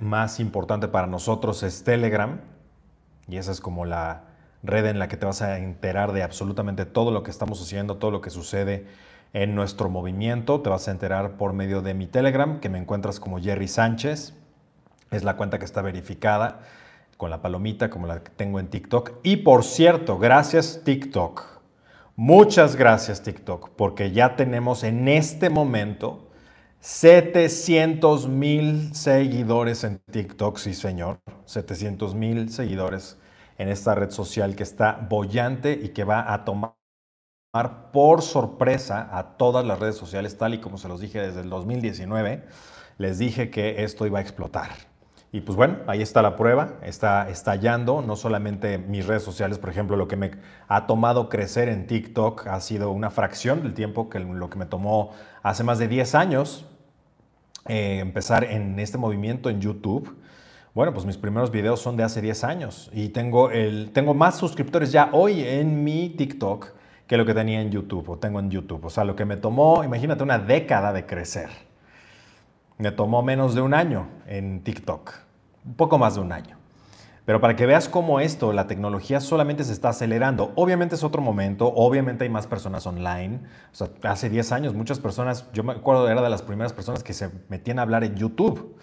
[0.00, 2.40] más importante para nosotros es Telegram.
[3.28, 4.24] Y esa es como la
[4.62, 7.96] red en la que te vas a enterar de absolutamente todo lo que estamos haciendo,
[7.96, 8.86] todo lo que sucede
[9.32, 10.60] en nuestro movimiento.
[10.60, 14.34] Te vas a enterar por medio de mi Telegram, que me encuentras como Jerry Sánchez.
[15.10, 16.60] Es la cuenta que está verificada
[17.16, 19.12] con la palomita como la que tengo en TikTok.
[19.22, 21.58] Y por cierto, gracias TikTok.
[22.16, 26.27] Muchas gracias TikTok, porque ya tenemos en este momento
[26.80, 31.20] 700 mil seguidores en TikTok, sí señor.
[31.44, 33.18] 700 mil seguidores
[33.58, 36.76] en esta red social que está bollante y que va a tomar
[37.92, 41.50] por sorpresa a todas las redes sociales, tal y como se los dije desde el
[41.50, 42.44] 2019.
[42.98, 44.70] Les dije que esto iba a explotar.
[45.30, 49.68] Y pues bueno, ahí está la prueba, está estallando, no solamente mis redes sociales, por
[49.68, 50.30] ejemplo, lo que me
[50.68, 54.64] ha tomado crecer en TikTok ha sido una fracción del tiempo que lo que me
[54.64, 55.10] tomó
[55.42, 56.67] hace más de 10 años
[57.68, 60.16] eh, empezar en este movimiento en YouTube.
[60.74, 64.36] Bueno, pues mis primeros videos son de hace 10 años y tengo, el, tengo más
[64.36, 66.72] suscriptores ya hoy en mi TikTok
[67.06, 68.84] que lo que tenía en YouTube o tengo en YouTube.
[68.84, 71.48] O sea, lo que me tomó, imagínate, una década de crecer.
[72.76, 75.14] Me tomó menos de un año en TikTok,
[75.64, 76.57] un poco más de un año.
[77.28, 80.50] Pero para que veas cómo esto, la tecnología solamente se está acelerando.
[80.54, 83.40] Obviamente es otro momento, obviamente hay más personas online.
[83.70, 87.02] O sea, hace 10 años muchas personas, yo me acuerdo, era de las primeras personas
[87.02, 88.78] que se metían a hablar en YouTube.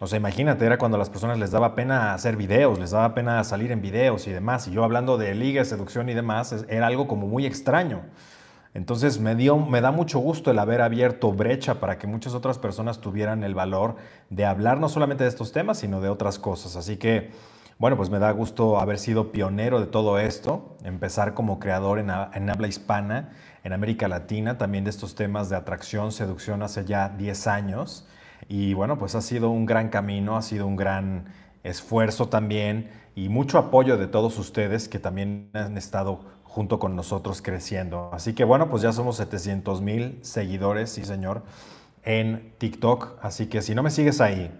[0.00, 3.12] O sea, imagínate, era cuando a las personas les daba pena hacer videos, les daba
[3.12, 4.66] pena salir en videos y demás.
[4.66, 8.00] Y yo hablando de liga, seducción y demás, era algo como muy extraño.
[8.72, 12.58] Entonces me, dio, me da mucho gusto el haber abierto brecha para que muchas otras
[12.58, 13.96] personas tuvieran el valor
[14.30, 16.76] de hablar no solamente de estos temas, sino de otras cosas.
[16.76, 17.30] Así que,
[17.78, 22.10] bueno, pues me da gusto haber sido pionero de todo esto, empezar como creador en,
[22.10, 23.32] habla hispana,
[23.64, 28.06] en América Latina, también de estos temas de atracción, seducción hace ya 10 años.
[28.48, 31.24] Y bueno, pues ha sido un gran camino, ha sido un gran
[31.64, 37.42] esfuerzo también y mucho apoyo de todos ustedes que también han estado junto con nosotros
[37.42, 38.10] creciendo.
[38.12, 41.42] Así que bueno, pues ya somos 700 mil seguidores, sí señor,
[42.04, 43.18] en TikTok.
[43.20, 44.52] Así que si no me sigues ahí,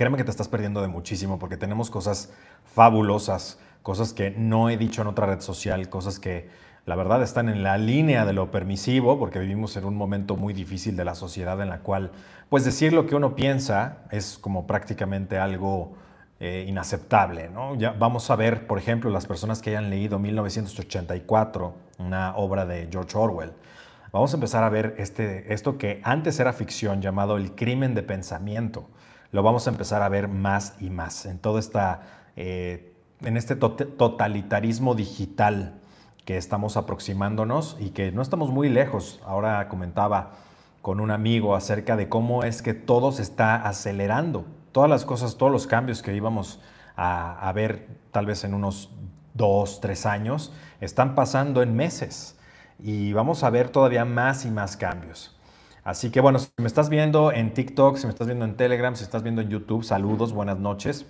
[0.00, 2.32] créeme que te estás perdiendo de muchísimo porque tenemos cosas
[2.74, 6.48] fabulosas, cosas que no he dicho en otra red social, cosas que
[6.86, 10.54] la verdad están en la línea de lo permisivo porque vivimos en un momento muy
[10.54, 12.12] difícil de la sociedad en la cual
[12.48, 15.92] pues decir lo que uno piensa es como prácticamente algo
[16.38, 17.50] eh, inaceptable.
[17.50, 17.74] ¿no?
[17.74, 22.88] Ya vamos a ver, por ejemplo, las personas que hayan leído 1984, una obra de
[22.90, 23.52] George Orwell.
[24.12, 28.02] Vamos a empezar a ver este, esto que antes era ficción llamado el crimen de
[28.02, 28.88] pensamiento.
[29.32, 32.02] Lo vamos a empezar a ver más y más en todo esta,
[32.36, 35.80] eh, en este totalitarismo digital
[36.24, 39.20] que estamos aproximándonos y que no estamos muy lejos.
[39.24, 40.32] Ahora comentaba
[40.82, 45.36] con un amigo acerca de cómo es que todo se está acelerando todas las cosas,
[45.36, 46.60] todos los cambios que íbamos
[46.96, 48.90] a, ver tal vez en unos
[49.34, 52.36] dos, tres años, están pasando en meses
[52.78, 55.36] y vamos a ver todavía más y más cambios.
[55.82, 58.94] Así que bueno, si me estás viendo en TikTok, si me estás viendo en Telegram,
[58.94, 61.06] si estás viendo en YouTube, saludos, buenas noches.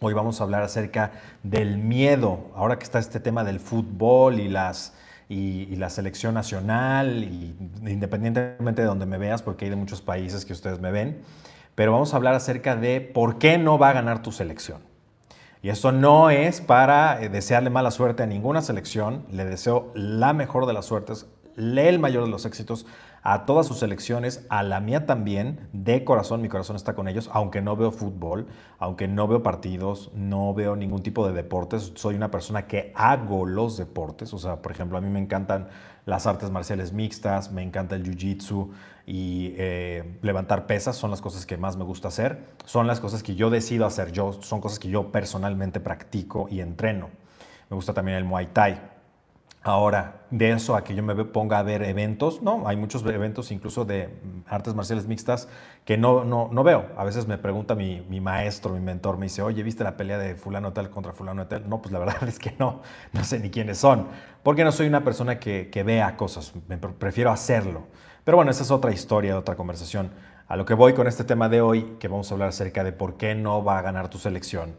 [0.00, 1.12] Hoy vamos a hablar acerca
[1.42, 4.94] del miedo, ahora que está este tema del fútbol y, las,
[5.30, 10.52] y, la selección nacional, independientemente de donde me veas, porque hay de muchos países que
[10.52, 11.22] ustedes me ven,
[11.74, 14.82] pero vamos a hablar acerca de por qué no va a ganar tu selección.
[15.62, 20.34] Y eso no es para eh, desearle mala suerte a ninguna selección, le deseo la
[20.34, 21.26] mejor de las suertes,
[21.56, 22.86] lee el mayor de los éxitos
[23.30, 27.28] a todas sus selecciones, a la mía también, de corazón, mi corazón está con ellos,
[27.34, 28.46] aunque no veo fútbol,
[28.78, 33.44] aunque no veo partidos, no veo ningún tipo de deportes, soy una persona que hago
[33.44, 35.68] los deportes, o sea, por ejemplo, a mí me encantan
[36.06, 38.70] las artes marciales mixtas, me encanta el jiu-jitsu,
[39.04, 43.22] y eh, levantar pesas son las cosas que más me gusta hacer, son las cosas
[43.22, 47.10] que yo decido hacer yo, son cosas que yo personalmente practico y entreno.
[47.68, 48.97] Me gusta también el Muay Thai.
[49.68, 53.52] Ahora, de eso a que yo me ponga a ver eventos, no, hay muchos eventos
[53.52, 55.46] incluso de mm, artes marciales mixtas
[55.84, 56.86] que no, no, no veo.
[56.96, 60.16] A veces me pregunta mi, mi, maestro, mi mentor, me dice, oye, ¿viste la pelea
[60.16, 61.68] de fulano tal contra fulano tal?
[61.68, 62.80] No, pues la verdad es que no,
[63.12, 64.06] no sé ni quiénes son,
[64.42, 66.54] porque no soy una persona que, que vea cosas,
[66.98, 67.88] prefiero hacerlo.
[68.24, 70.12] Pero bueno, esa es otra historia, otra conversación.
[70.46, 72.92] A lo que voy con este tema de hoy, que vamos a hablar acerca de
[72.92, 74.76] por qué no va a ganar tu selección.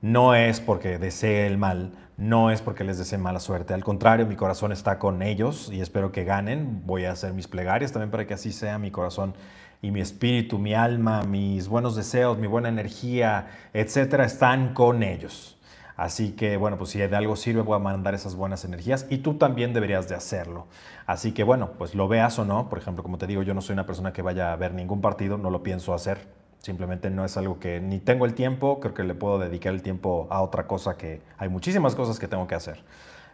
[0.00, 3.72] No es porque desee el mal, no es porque les desee mala suerte.
[3.72, 6.82] Al contrario, mi corazón está con ellos y espero que ganen.
[6.84, 9.34] Voy a hacer mis plegarias también para que así sea mi corazón
[9.80, 15.56] y mi espíritu, mi alma, mis buenos deseos, mi buena energía, etcétera, están con ellos.
[15.96, 19.18] Así que bueno, pues si de algo sirve voy a mandar esas buenas energías y
[19.18, 20.66] tú también deberías de hacerlo.
[21.06, 23.62] Así que bueno, pues lo veas o no, por ejemplo, como te digo, yo no
[23.62, 27.24] soy una persona que vaya a ver ningún partido, no lo pienso hacer Simplemente no
[27.24, 30.42] es algo que ni tengo el tiempo, creo que le puedo dedicar el tiempo a
[30.42, 32.84] otra cosa que hay muchísimas cosas que tengo que hacer.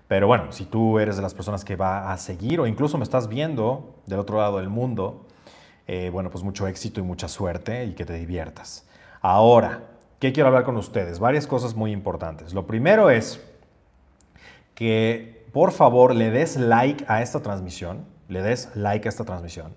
[0.07, 3.03] Pero bueno, si tú eres de las personas que va a seguir o incluso me
[3.03, 5.27] estás viendo del otro lado del mundo,
[5.89, 8.87] eh, bueno, pues mucho éxito y mucha suerte y que te diviertas.
[9.21, 9.83] Ahora,
[10.21, 11.19] ¿qué quiero hablar con ustedes?
[11.19, 12.55] Varias cosas muy importantes.
[12.55, 13.45] Lo primero es
[14.77, 19.75] que por favor le des like a esta transmisión, le des like a esta transmisión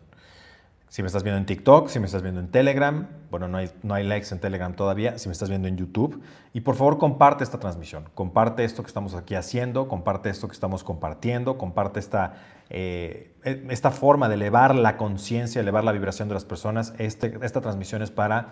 [0.89, 3.69] si me estás viendo en TikTok, si me estás viendo en Telegram, bueno, no hay,
[3.83, 6.21] no hay likes en Telegram todavía, si me estás viendo en YouTube.
[6.51, 10.53] Y por favor comparte esta transmisión, comparte esto que estamos aquí haciendo, comparte esto que
[10.53, 12.33] estamos compartiendo, comparte esta,
[12.71, 16.93] eh, esta forma de elevar la conciencia, elevar la vibración de las personas.
[16.97, 18.49] Este, esta transmisión es para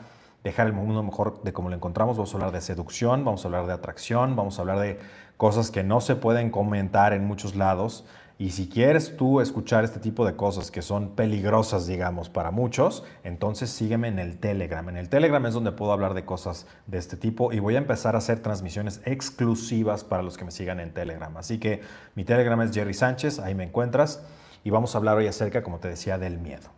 [0.48, 2.18] dejar el mundo mejor de como lo encontramos.
[2.18, 5.00] Vamos a hablar de seducción, vamos a hablar de atracción, vamos a hablar de
[5.38, 8.06] cosas que no se pueden comentar en muchos lados.
[8.40, 13.04] Y si quieres tú escuchar este tipo de cosas que son peligrosas, digamos, para muchos,
[13.24, 14.88] entonces sígueme en el Telegram.
[14.90, 17.80] En el Telegram es donde puedo hablar de cosas de este tipo y voy a
[17.80, 21.36] empezar a hacer transmisiones exclusivas para los que me sigan en Telegram.
[21.36, 21.82] Así que
[22.14, 24.24] mi Telegram es Jerry Sánchez, ahí me encuentras
[24.64, 26.77] y vamos a hablar hoy acerca, como te decía, del miedo.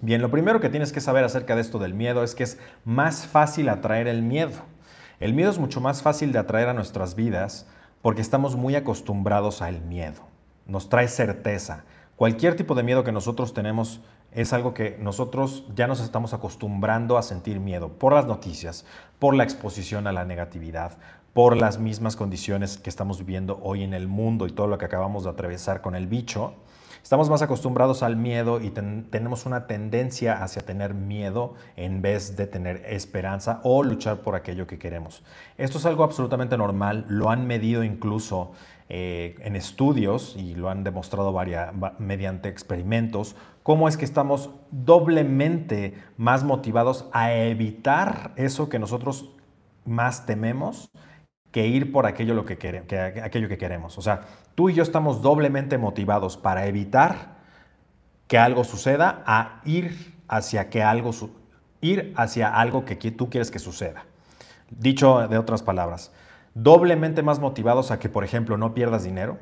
[0.00, 2.58] Bien, lo primero que tienes que saber acerca de esto del miedo es que es
[2.84, 4.62] más fácil atraer el miedo.
[5.20, 7.66] El miedo es mucho más fácil de atraer a nuestras vidas
[8.02, 10.22] porque estamos muy acostumbrados al miedo
[10.66, 11.84] nos trae certeza.
[12.16, 14.00] Cualquier tipo de miedo que nosotros tenemos
[14.32, 18.84] es algo que nosotros ya nos estamos acostumbrando a sentir miedo por las noticias,
[19.18, 20.98] por la exposición a la negatividad,
[21.32, 24.86] por las mismas condiciones que estamos viviendo hoy en el mundo y todo lo que
[24.86, 26.54] acabamos de atravesar con el bicho.
[27.06, 32.48] Estamos más acostumbrados al miedo y tenemos una tendencia hacia tener miedo en vez de
[32.48, 35.22] tener esperanza o luchar por aquello que queremos.
[35.56, 38.50] Esto es algo absolutamente normal, lo han medido incluso
[38.88, 41.32] eh, en estudios y lo han demostrado
[42.00, 49.30] mediante experimentos, cómo es que estamos doblemente más motivados a evitar eso que nosotros
[49.84, 50.90] más tememos
[51.50, 52.54] que ir por aquello, lo que,
[53.22, 53.96] aquello que queremos.
[53.98, 54.22] O sea,
[54.54, 57.36] tú y yo estamos doblemente motivados para evitar
[58.26, 61.12] que algo suceda a ir hacia, que algo,
[61.80, 64.04] ir hacia algo que tú quieres que suceda.
[64.70, 66.12] Dicho de otras palabras,
[66.54, 69.38] doblemente más motivados a que, por ejemplo, no pierdas dinero,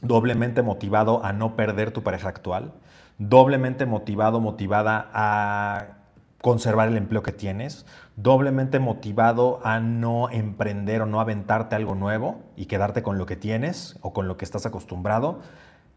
[0.00, 2.72] doblemente motivado a no perder tu pareja actual,
[3.18, 5.99] doblemente motivado, motivada a
[6.40, 7.84] conservar el empleo que tienes,
[8.16, 13.36] doblemente motivado a no emprender o no aventarte algo nuevo y quedarte con lo que
[13.36, 15.40] tienes o con lo que estás acostumbrado,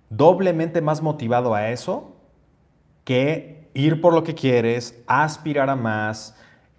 [0.09, 2.15] doblemente más motivado a eso
[3.05, 6.35] que ir por lo que quieres, aspirar a más,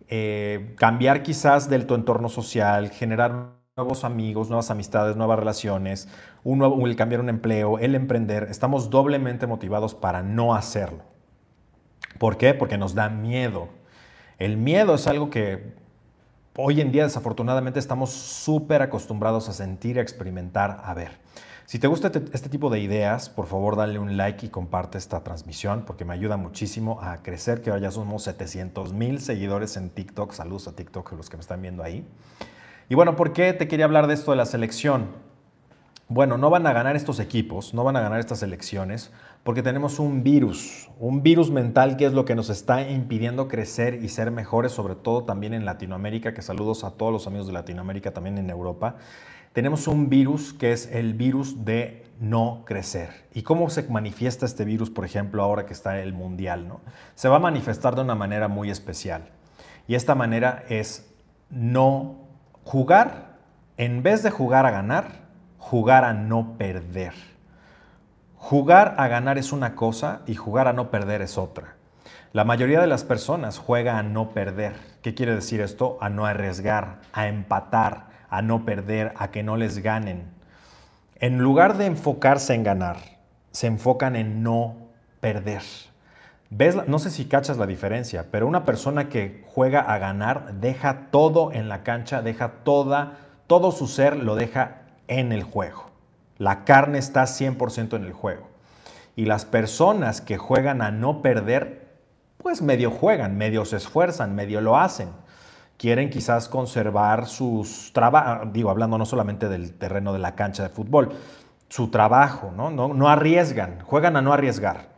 [0.09, 6.09] eh, cambiar quizás de tu entorno social, generar nuevos amigos, nuevas amistades, nuevas relaciones,
[6.45, 11.14] el cambiar un empleo, el emprender, estamos doblemente motivados para no hacerlo.
[12.19, 12.55] ¿Por qué?
[12.55, 13.69] Porque nos da miedo.
[14.39, 15.75] El miedo es algo que
[16.57, 21.19] hoy en día desafortunadamente estamos súper acostumbrados a sentir, a experimentar, a ver.
[21.67, 24.99] Si te gusta este, este tipo de ideas, por favor dale un like y comparte
[24.99, 29.77] esta transmisión porque me ayuda muchísimo a crecer, que ahora ya somos 700 mil seguidores
[29.79, 30.33] en TikTok.
[30.33, 32.07] Saludos a TikTok, los que me están viendo ahí.
[32.91, 35.34] Y bueno, ¿por qué te quería hablar de esto de la selección?
[36.09, 39.11] Bueno, no van a ganar estos equipos, no van a ganar estas elecciones,
[39.43, 44.03] porque tenemos un virus, un virus mental que es lo que nos está impidiendo crecer
[44.03, 47.55] y ser mejores, sobre todo también en Latinoamérica, que saludos a todos los amigos de
[47.55, 48.97] Latinoamérica, también en Europa
[49.55, 53.29] tenemos un virus que es el virus de no crecer.
[53.33, 56.67] ¿Y cómo se manifiesta este virus, por ejemplo, ahora que está el mundial?
[56.67, 56.81] ¿no?
[57.15, 59.31] Se va a manifestar de una manera muy especial.
[59.87, 61.09] Y esta manera es
[61.51, 62.17] no
[62.65, 63.39] jugar,
[63.77, 65.24] en vez de jugar a ganar,
[65.65, 67.15] jugar a no perder.
[68.37, 71.77] Jugar a ganar es una cosa y jugar a no perder es otra.
[72.33, 74.75] La mayoría de las personas juega a no perder.
[75.01, 75.97] ¿Qué quiere decir esto?
[76.03, 80.27] A no arriesgar, a empatar, a no perder, a que no les ganen.
[81.17, 82.99] En lugar de enfocarse en ganar,
[83.51, 84.77] se enfocan en no
[85.21, 85.63] perder.
[86.51, 86.77] ¿Ves?
[86.87, 91.53] No sé si cachas la diferencia, pero una persona que juega a ganar deja todo
[91.53, 93.15] en la cancha, deja toda,
[93.47, 95.91] todo su ser lo deja en el juego.
[96.39, 98.49] La carne está 100% en el juego.
[99.17, 101.89] Y las personas que juegan a no perder,
[102.39, 105.11] pues medio juegan, medio se esfuerzan, medio lo hacen
[105.77, 110.69] quieren quizás conservar sus trabajos, digo, hablando no solamente del terreno de la cancha de
[110.69, 111.11] fútbol,
[111.69, 112.71] su trabajo, ¿no?
[112.71, 112.89] ¿no?
[112.95, 114.89] No arriesgan, juegan a no arriesgar,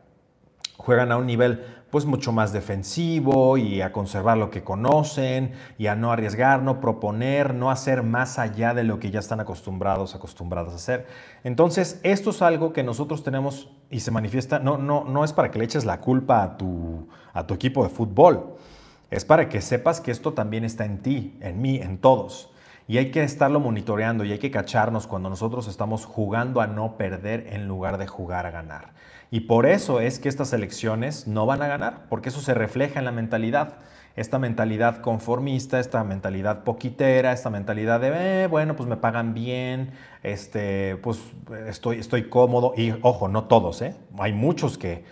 [0.77, 5.87] juegan a un nivel pues mucho más defensivo y a conservar lo que conocen y
[5.87, 10.15] a no arriesgar, no proponer, no hacer más allá de lo que ya están acostumbrados,
[10.15, 11.07] acostumbrados a hacer.
[11.45, 15.51] Entonces, esto es algo que nosotros tenemos y se manifiesta, no, no, no es para
[15.51, 18.57] que le eches la culpa a tu, a tu equipo de fútbol,
[19.09, 22.51] Es para que sepas que esto también está en ti, en mí, en todos.
[22.89, 26.97] Y hay que estarlo monitoreando y hay que cacharnos cuando nosotros estamos jugando a no
[26.97, 28.95] perder en lugar de jugar a ganar.
[29.31, 32.99] Y por eso es que estas elecciones no van a ganar, porque eso se refleja
[32.99, 33.79] en la mentalidad.
[34.15, 39.91] Esta mentalidad conformista, esta mentalidad poquitera, esta mentalidad de, eh, bueno, pues me pagan bien,
[40.23, 41.21] este, pues
[41.67, 42.73] estoy, estoy cómodo.
[42.77, 43.95] Y ojo, no todos, ¿eh?
[44.19, 45.05] hay muchos que,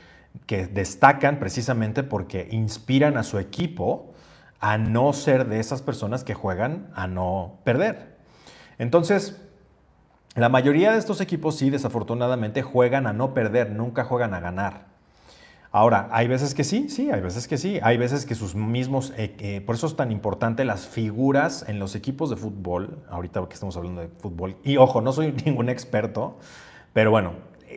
[0.47, 4.15] que destacan precisamente porque inspiran a su equipo
[4.61, 8.17] a no ser de esas personas que juegan a no perder.
[8.79, 9.41] Entonces,
[10.35, 14.87] la mayoría de estos equipos sí, desafortunadamente, juegan a no perder, nunca juegan a ganar.
[15.71, 19.13] Ahora, hay veces que sí, sí, hay veces que sí, hay veces que sus mismos,
[19.17, 23.45] eh, eh, por eso es tan importante las figuras en los equipos de fútbol, ahorita
[23.49, 26.39] que estamos hablando de fútbol, y ojo, no soy ningún experto,
[26.93, 27.33] pero bueno,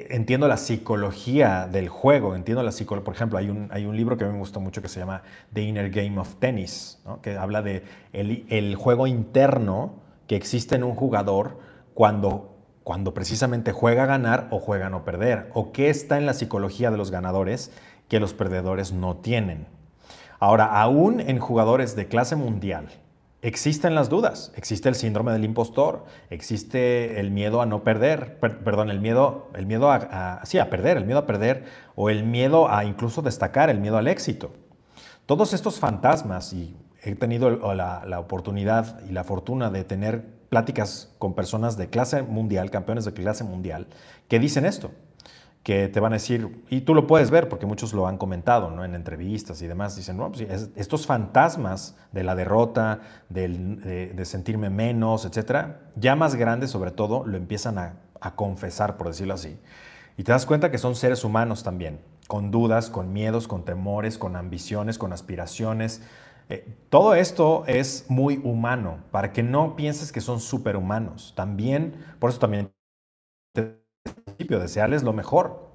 [0.10, 3.04] entiendo la psicología del juego, entiendo la psicología.
[3.04, 5.00] Por ejemplo, hay un, hay un libro que a mí me gusta mucho que se
[5.00, 5.24] llama
[5.54, 7.84] The Inner Game of Tennis, que habla de
[8.14, 9.96] el, juego interno
[10.28, 11.60] que existe en un jugador
[11.98, 16.28] cuando, cuando precisamente juega a ganar o juega a no perder, o qué está en
[16.28, 17.72] la psicología de los ganadores
[18.08, 19.66] que los perdedores no tienen.
[20.38, 22.90] Ahora, aún en jugadores de clase mundial,
[23.42, 28.92] existen las dudas, existe el síndrome del impostor, existe el miedo a no perder, perdón,
[28.92, 32.70] el miedo, el miedo a, sí, a perder, el miedo a perder o el miedo
[32.70, 34.52] a incluso destacar, el miedo al éxito.
[35.26, 41.14] Todos estos fantasmas, y he tenido la, la oportunidad y la fortuna de tener pláticas
[41.20, 43.88] con personas de clase mundial, campeones de clase mundial,
[44.28, 44.92] que dicen esto
[45.68, 48.70] que te van a decir, y tú lo puedes ver porque muchos lo han comentado
[48.72, 48.86] ¿no?
[48.86, 55.26] en entrevistas y demás, dicen, no, pues, estos fantasmas de la derrota, de, sentirme menos,
[55.26, 57.96] etcétera, ya más grandes sobre todo, lo empiezan a,
[58.38, 59.60] confesar, por decirlo así.
[60.16, 64.18] Y te das cuenta que son seres humanos también, con dudas, con miedos, con temores,
[64.18, 66.02] con ambiciones, con aspiraciones.
[66.50, 71.34] Eh, todo esto es muy humano, para que no pienses que son superhumanos.
[71.36, 72.72] También, por eso también
[74.26, 75.68] principio, desearles lo mejor.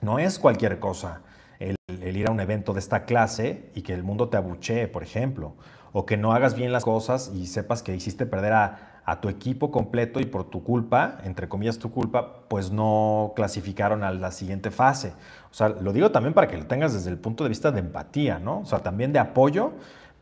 [0.00, 1.22] No es cualquier cosa
[1.58, 1.76] el,
[2.16, 5.54] ir a un evento de esta clase y que el mundo te abuchee, por ejemplo,
[5.92, 8.90] o que no hagas bien las cosas y sepas que hiciste perder a,
[9.20, 14.10] tu equipo completo y por tu culpa, entre comillas tu culpa, pues no clasificaron a
[14.10, 15.12] la siguiente fase.
[15.50, 17.80] O sea, lo digo también para que lo tengas desde el punto de vista de
[17.80, 18.60] empatía, ¿no?
[18.60, 19.72] O sea, también de apoyo,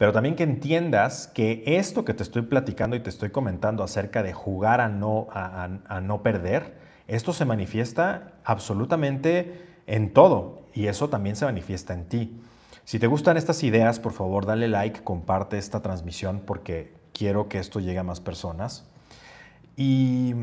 [0.02, 4.25] pero también que entiendas que esto que te estoy platicando y te estoy comentando acerca
[4.25, 11.09] de jugar a no, a no perder, esto se manifiesta absolutamente en todo y eso
[11.09, 12.40] también se manifiesta en ti.
[12.85, 17.61] Si te gustan estas ideas, por favor dale like, comparte esta transmisión porque quiero que
[17.61, 18.85] esto llegue a más personas.
[19.76, 20.35] Y,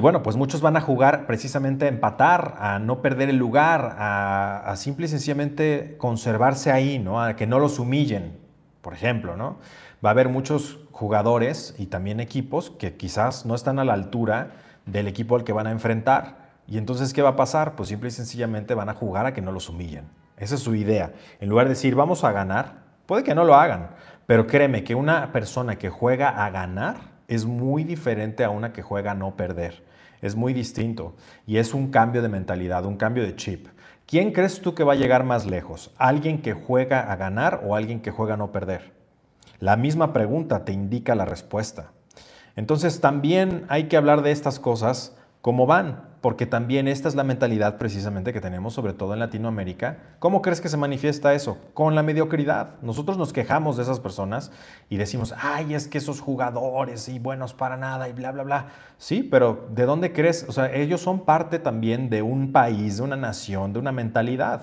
[0.00, 4.74] bueno, pues muchos van a jugar precisamente a empatar, a no perder el lugar, a,
[4.76, 7.22] simple y sencillamente conservarse ahí, ¿no?
[7.22, 8.36] A que no los humillen,
[8.82, 9.58] por ejemplo, ¿no?
[10.04, 14.50] Va a haber muchos jugadores y también equipos que quizás no están a la altura
[14.86, 16.46] del equipo al que van a enfrentar.
[16.66, 17.76] Y entonces, ¿qué va a pasar?
[17.76, 20.04] Pues simple y sencillamente van a jugar a que no los humillen.
[20.36, 21.12] Esa es su idea.
[21.40, 23.90] En lugar de decir, vamos a ganar, puede que no lo hagan,
[24.26, 28.82] pero créeme que una persona que juega a ganar es muy diferente a una que
[28.82, 29.84] juega a no perder.
[30.22, 31.14] Es muy distinto
[31.46, 33.66] y es un cambio de mentalidad, un cambio de chip.
[34.06, 35.92] ¿Quién crees tú que va a llegar más lejos?
[35.98, 38.92] ¿Alguien que juega a ganar o alguien que juega a no perder?
[39.58, 41.90] La misma pregunta te indica la respuesta.
[42.54, 45.15] Entonces también hay que hablar de estas cosas
[45.46, 49.98] como van, porque también esta es la mentalidad precisamente que tenemos, sobre todo en Latinoamérica.
[50.18, 51.58] ¿Cómo crees que se manifiesta eso?
[51.72, 52.70] Con la mediocridad.
[52.82, 54.50] Nosotros nos quejamos de esas personas
[54.90, 58.66] y decimos, ay, es que esos jugadores y buenos para nada y bla, bla, bla.
[58.98, 60.44] Sí, pero ¿de dónde crees?
[60.48, 64.62] O sea, ellos son parte también de un país, de una nación, de una mentalidad,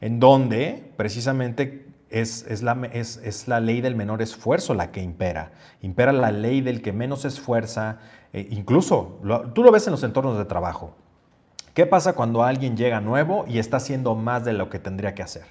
[0.00, 5.52] en donde precisamente es, la, es, la, ley del menor esfuerzo la que impera.
[5.80, 7.98] Impera la ley del que menos esfuerza.
[8.32, 9.20] Eh, incluso,
[9.54, 10.94] tú lo ves en los entornos de trabajo.
[11.74, 15.22] ¿Qué pasa cuando alguien llega nuevo y está haciendo más de lo que tendría que
[15.22, 15.44] hacer?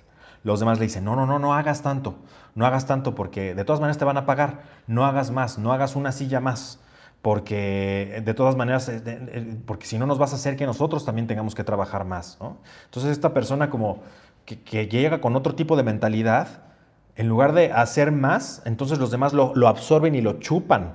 [0.43, 2.15] Los demás le dicen, no, no, no, no hagas tanto,
[2.55, 5.71] no hagas tanto porque de todas maneras te van a pagar, no hagas más, no
[5.71, 6.79] hagas una silla más,
[7.21, 11.27] porque de todas maneras, eh, porque si no nos vas a hacer que nosotros también
[11.27, 12.37] tengamos que trabajar más.
[12.85, 14.01] Entonces esta persona como
[14.45, 16.63] que, llega con otro tipo de mentalidad,
[17.15, 20.93] en lugar de hacer más, entonces los demás lo, absorben y lo chupan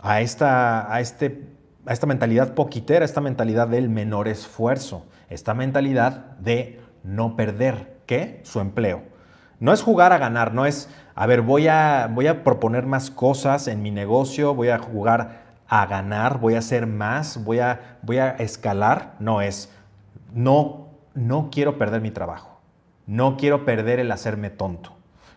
[0.00, 1.46] a esta, a, este,
[1.84, 8.40] a esta mentalidad poquitera, esta mentalidad del menor esfuerzo, esta mentalidad de no perder, ¿qué?
[8.44, 9.02] Su empleo.
[9.58, 13.10] No es jugar a ganar, no es, a ver, voy a, voy a proponer más
[13.10, 17.98] cosas en mi negocio, voy a jugar a ganar, voy a hacer más, voy a,
[18.02, 19.14] voy a escalar.
[19.18, 19.72] No es,
[20.32, 22.55] no, no quiero perder mi trabajo.
[23.06, 24.96] No quiero perder el hacerme tonto.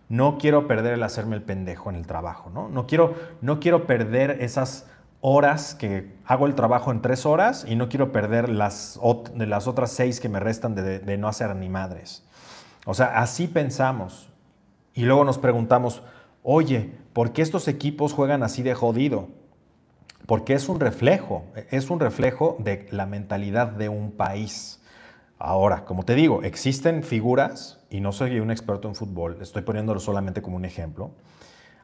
[0.09, 2.67] no quiero perder el hacerme el pendejo en el trabajo, ¿no?
[2.67, 4.87] No quiero, no quiero perder esas
[5.21, 8.99] horas que hago el trabajo en tres horas y no quiero perder las,
[9.35, 12.25] de las otras seis que me restan de, de no hacer ni madres.
[12.85, 14.29] O sea, así pensamos.
[14.95, 16.01] Y luego nos preguntamos,
[16.41, 19.27] oye, ¿por qué estos equipos juegan así de jodido?
[20.25, 24.78] Porque es un reflejo, es un reflejo de la mentalidad de un país.
[25.39, 30.01] Ahora, como te digo, existen figuras, y no soy un experto en fútbol, estoy poniéndolo
[30.01, 31.11] solamente como un ejemplo,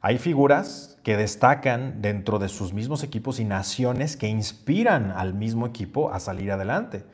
[0.01, 5.65] hay figuras que destacan dentro de sus mismos equipos y naciones que inspiran al mismo
[5.65, 7.05] equipo a salir adelante,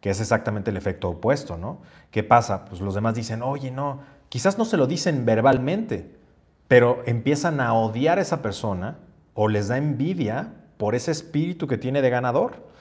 [0.00, 1.80] que es exactamente el efecto opuesto, ¿no?
[2.10, 2.64] ¿Qué pasa?
[2.64, 6.18] Pues los demás dicen, oye, no, quizás no se lo dicen verbalmente,
[6.66, 8.98] pero empiezan a odiar a esa persona
[9.32, 12.73] o les da envidia por ese espíritu que tiene de ganador.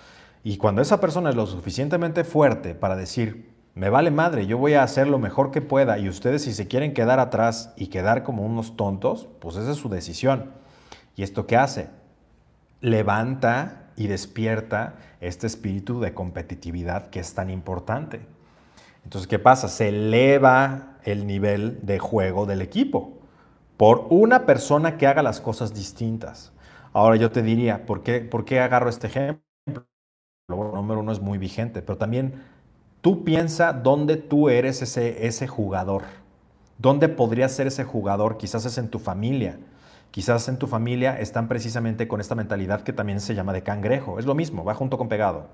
[0.44, 4.74] Y cuando esa persona es lo suficientemente fuerte para decir, me vale madre, yo voy
[4.74, 8.24] a hacer lo mejor que pueda y ustedes si se quieren quedar atrás y quedar
[8.24, 10.52] como unos tontos, pues esa es su decisión.
[11.16, 11.90] ¿Y esto qué hace?
[12.82, 18.22] Levanta y despierta este espíritu de competitividad que es tan importante.
[19.06, 19.68] Entonces, ¿qué pasa?
[19.70, 23.20] Se eleva el nivel de juego del equipo
[23.78, 26.52] por una persona que haga las cosas distintas.
[26.94, 29.53] Ahora yo te diría, ¿por qué, por qué agarro este ejemplo?
[30.50, 32.42] El número uno es muy vigente, pero también
[33.04, 36.04] Tú piensa dónde tú eres ese, ese jugador.
[36.78, 38.38] ¿Dónde podrías ser ese jugador?
[38.38, 39.60] Quizás es en tu familia.
[40.12, 44.20] Quizás en tu familia están precisamente con esta mentalidad que también se llama de cangrejo.
[44.20, 45.48] Es lo mismo, va junto con pegado.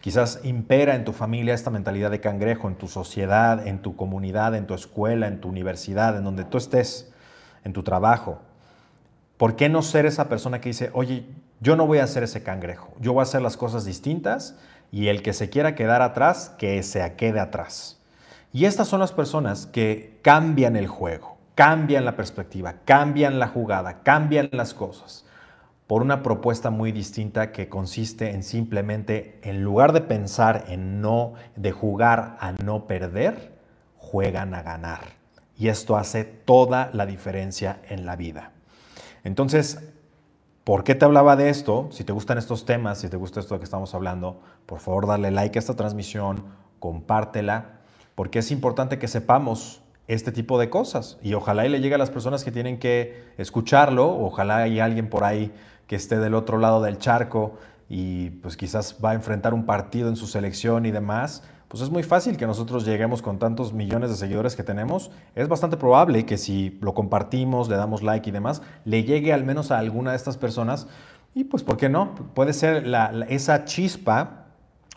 [0.00, 4.54] Quizás impera en tu familia esta mentalidad de cangrejo, en tu sociedad, en tu comunidad,
[4.54, 7.12] en tu escuela, en tu universidad, en donde tú estés,
[7.64, 8.40] en tu trabajo.
[9.36, 11.26] ¿Por qué no ser esa persona que dice, oye,
[11.60, 14.56] yo no voy a ser ese cangrejo, yo voy a hacer las cosas distintas
[14.92, 18.00] y el que se quiera quedar atrás, que se quede atrás.
[18.52, 24.02] Y estas son las personas que cambian el juego, cambian la perspectiva, cambian la jugada,
[24.02, 25.24] cambian las cosas
[25.86, 31.34] por una propuesta muy distinta que consiste en simplemente, en lugar de pensar en no,
[31.56, 33.52] de jugar a no perder,
[33.98, 35.00] juegan a ganar.
[35.58, 38.52] Y esto hace toda la diferencia en la vida.
[39.24, 39.93] Entonces,
[40.64, 41.88] ¿Por qué te hablaba de esto?
[41.90, 45.06] Si te gustan estos temas, si te gusta esto de que estamos hablando, por favor
[45.06, 46.46] dale like a esta transmisión,
[46.80, 47.80] compártela,
[48.14, 51.98] porque es importante que sepamos este tipo de cosas y ojalá y le llegue a
[51.98, 55.52] las personas que tienen que escucharlo, ojalá hay alguien por ahí
[55.86, 57.58] que esté del otro lado del charco
[57.90, 61.42] y pues quizás va a enfrentar un partido en su selección y demás
[61.74, 65.10] pues es muy fácil que nosotros lleguemos con tantos millones de seguidores que tenemos.
[65.34, 69.42] Es bastante probable que si lo compartimos, le damos like y demás, le llegue al
[69.42, 70.86] menos a alguna de estas personas.
[71.34, 72.14] Y pues, ¿por qué no?
[72.32, 72.86] Puede ser
[73.28, 74.44] esa chispa,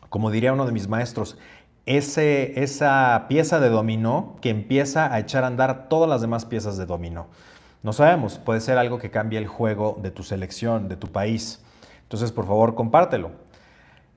[0.09, 1.39] como diría uno de mis maestros,
[1.87, 6.77] ese, esa pieza de dominó que empieza a echar a andar todas las demás piezas
[6.77, 7.25] de dominó.
[7.81, 11.59] No sabemos, puede ser algo que cambie el juego de tu selección, de tu país.
[12.03, 13.31] Entonces, por favor, compártelo.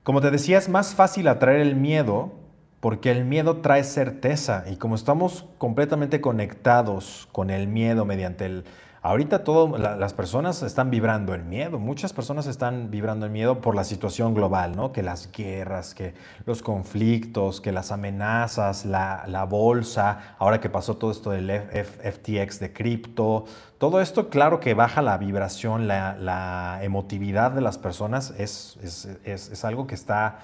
[0.03, 2.39] Como te decía, es más fácil atraer el miedo
[2.81, 4.65] porque el miedo trae certeza.
[4.69, 8.65] Y como estamos completamente conectados con el miedo mediante el...
[9.03, 13.73] Ahorita todas las personas están vibrando el miedo, muchas personas están vibrando el miedo por
[13.73, 14.91] la situación global, ¿no?
[14.91, 16.13] Que las guerras, que
[16.45, 22.73] los conflictos, que las amenazas, la, bolsa, ahora que pasó todo esto del FTX de
[22.73, 23.45] cripto,
[23.79, 28.77] todo esto claro que baja la vibración, la, emotividad de las personas, es,
[29.25, 30.41] es algo que está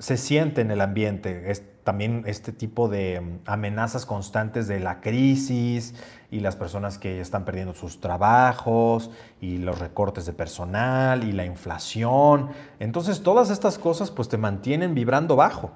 [0.00, 1.50] se siente en el ambiente.
[1.50, 5.94] Es también este tipo de mm, amenazas constantes de la crisis
[6.30, 9.10] y las personas que están perdiendo sus trabajos
[9.40, 12.50] y los recortes de personal y la inflación.
[12.78, 15.72] Entonces todas estas cosas pues te mantienen vibrando bajo,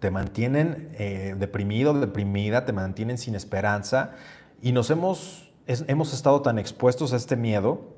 [0.00, 4.12] te mantienen eh, deprimido, deprimida, te mantienen sin esperanza.
[4.60, 7.97] Y nos hemos, hemos estado tan expuestos a este miedo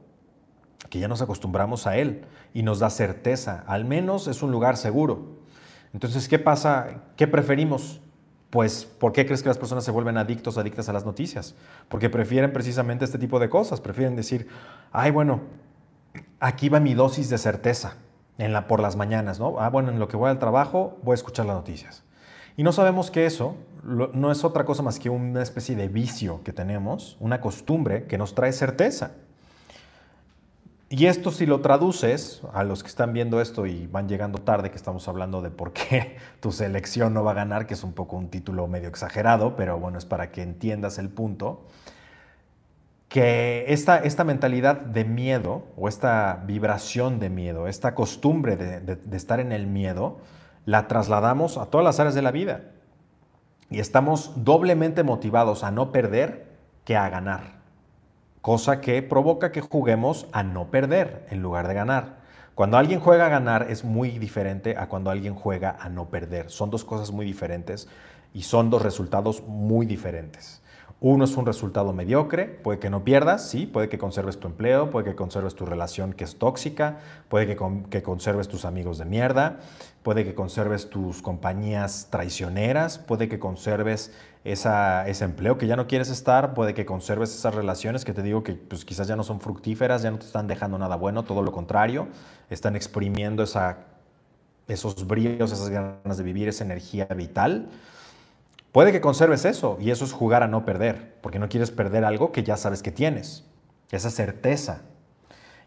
[0.90, 4.76] que ya nos acostumbramos a él y nos da certeza, al menos es un lugar
[4.76, 5.38] seguro.
[5.94, 7.03] Entonces, ¿qué pasa?
[7.16, 8.00] ¿Qué preferimos?
[8.50, 11.55] Pues, ¿por qué crees que las personas se vuelven adictos, adictas a las noticias?
[11.88, 14.48] Porque prefieren precisamente este tipo de cosas, prefieren decir,
[14.90, 15.40] ay, bueno,
[16.40, 17.94] aquí va mi dosis de certeza
[18.38, 19.61] en la, por las mañanas, ¿no?
[19.61, 22.03] Ah, bueno, en lo que voy al trabajo voy a escuchar las noticias.
[22.57, 26.42] Y no sabemos que eso no es otra cosa más que una especie de vicio
[26.42, 29.12] que tenemos, una costumbre que nos trae certeza.
[30.92, 34.72] Y esto si lo traduces a los que están viendo esto y van llegando tarde,
[34.72, 37.92] que estamos hablando de por qué tu selección no va a ganar, que es un
[37.92, 41.64] poco un título medio exagerado, pero bueno, es para que entiendas el punto,
[43.09, 49.16] que esta, esta mentalidad de miedo o esta vibración de miedo, esta costumbre de, de
[49.16, 50.18] estar en el miedo,
[50.66, 52.62] la trasladamos a todas las áreas de la vida.
[53.70, 56.48] y estamos doblemente motivados a no perder
[56.85, 57.59] que a ganar.
[58.40, 62.20] Cosa que provoca que juguemos a no perder en lugar de ganar.
[62.55, 66.48] Cuando alguien juega a ganar es muy diferente a cuando alguien juega a no perder.
[66.48, 67.87] Son dos cosas muy diferentes
[68.33, 70.62] y son dos resultados muy diferentes.
[71.02, 74.90] Uno es un resultado mediocre, puede que no pierdas, sí, puede que conserves tu empleo,
[74.90, 76.98] puede que conserves tu relación que es tóxica,
[77.30, 79.60] puede que, conserves tus amigos de mierda,
[80.02, 84.12] puede que conserves tus compañías traicioneras, puede que conserves
[84.44, 88.42] ese empleo que ya no quieres estar, puede que conserves esas relaciones que te digo
[88.42, 91.40] que pues, quizás ya no son fructíferas, ya no te están dejando nada bueno, todo
[91.40, 92.08] lo contrario,
[92.50, 97.70] están exprimiendo esos brillos, esas ganas de vivir, esa energía vital.
[98.72, 102.04] Puede que conserves eso y eso es jugar a no perder, porque no quieres perder
[102.04, 103.44] algo que ya sabes que tienes,
[103.90, 104.83] esa certeza.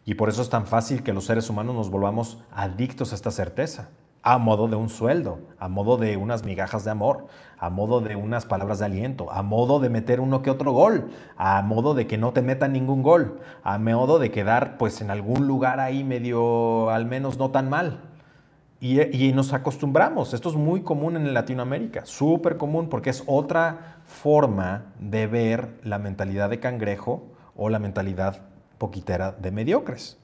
[0.06, 3.32] Y por eso es tan fácil que los seres humanos nos volvamos adictos a esta
[3.32, 3.90] certeza,
[4.22, 8.16] a modo de un sueldo, a modo de unas migajas de amor, a modo de
[8.16, 12.08] unas palabras de aliento, a modo de meter uno que otro gol, a modo de
[12.08, 16.06] que no te metan ningún gol, a modo de quedar pues en algún lugar ahí
[16.06, 18.13] medio al menos no tan mal.
[18.86, 20.34] Y, nos acostumbramos.
[20.34, 26.00] Esto es muy común en Latinoamérica, súper común, porque es otra forma de ver la
[26.00, 28.40] mentalidad de cangrejo o la mentalidad
[28.80, 30.18] poquitera de mediocres.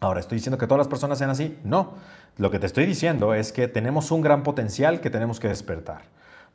[0.00, 1.56] Ahora, ¿estoy diciendo que todas las personas sean así?
[1.62, 1.92] No.
[2.36, 6.02] Lo que te estoy diciendo es que tenemos un gran potencial que tenemos que despertar.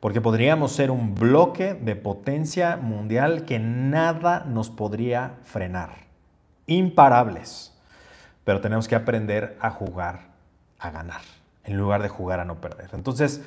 [0.00, 6.04] Porque podríamos ser un bloque de potencia mundial que nada nos podría frenar.
[6.66, 7.72] Imparables.
[8.44, 10.33] Pero tenemos que aprender a jugar
[10.78, 11.22] a ganar,
[11.64, 12.90] en lugar de jugar a no perder.
[12.92, 13.42] Entonces,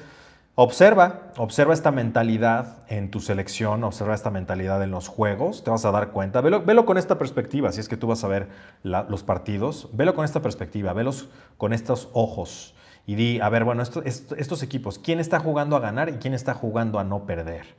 [0.55, 5.85] observa, observa esta mentalidad en tu selección, observa esta mentalidad en los juegos, te vas
[5.85, 8.49] a dar cuenta, velo, velo con esta perspectiva, si es que tú vas a ver
[8.83, 12.73] los partidos, velo con esta perspectiva, velos con estos ojos
[13.05, 16.55] y di, a ver, bueno, estos equipos, ¿quién está jugando a ganar y quién está
[16.55, 17.75] jugando a no perder?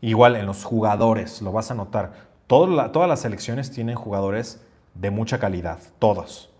[0.00, 2.12] Igual en los jugadores, lo vas a notar,
[2.46, 4.62] todas las selecciones tienen jugadores
[4.94, 6.53] de mucha calidad, todos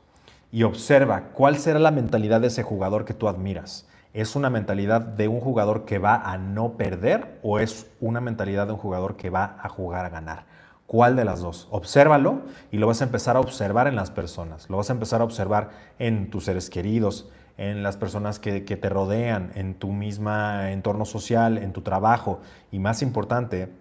[0.54, 3.88] y observa cuál será la mentalidad de ese jugador que tú admiras.
[4.12, 8.68] ¿Es una mentalidad de un jugador que va a no perder o es una mentalidad
[8.68, 10.46] de un jugador que va a jugar a ganar?
[10.86, 11.66] ¿Cuál de las dos?
[11.72, 15.22] Obsérvalo y lo vas a empezar a observar en las personas, lo vas a empezar
[15.22, 19.90] a observar en tus seres queridos, en las personas que, que te rodean, en tu
[19.90, 23.72] misma entorno social, en tu trabajo y más importante,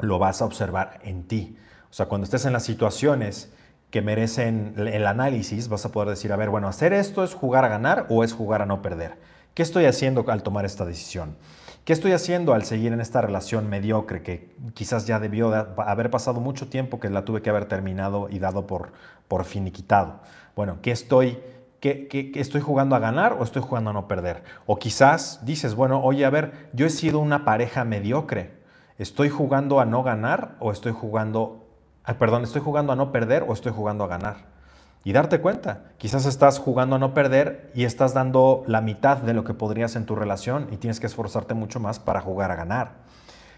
[0.00, 1.56] lo vas a observar en ti.
[1.92, 3.52] O sea, cuando estés en las situaciones
[3.90, 7.64] que merecen el análisis, vas a poder decir, a ver, bueno, hacer esto es jugar
[7.64, 9.16] a ganar o es jugar a no perder.
[9.54, 11.36] ¿Qué estoy haciendo al tomar esta decisión?
[11.84, 16.38] ¿Qué estoy haciendo al seguir en esta relación mediocre que quizás ya debió haber pasado
[16.38, 18.92] mucho tiempo que la tuve que haber terminado y dado por,
[19.26, 20.20] por finiquitado?
[20.54, 21.38] Bueno, ¿qué estoy,
[21.80, 24.42] qué, estoy jugando a ganar o estoy jugando a no perder?
[24.66, 28.58] O quizás dices, bueno, oye, a ver, yo he sido una pareja mediocre.
[28.98, 31.67] ¿Estoy jugando a no ganar o estoy jugando
[32.16, 34.58] perdón, estoy jugando a no perder o estoy jugando a ganar.
[35.04, 39.32] Y darte cuenta, quizás estás jugando a no perder y estás dando la mitad de
[39.32, 42.56] lo que podrías en tu relación y tienes que esforzarte mucho más para jugar a
[42.56, 42.92] ganar.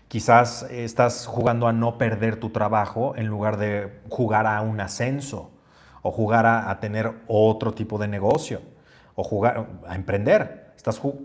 [0.08, 5.50] Quizás estás jugando a no perder tu trabajo en lugar de jugar a un ascenso
[6.02, 8.60] o jugar a, tener otro tipo de negocio
[9.14, 10.74] o jugar a emprender.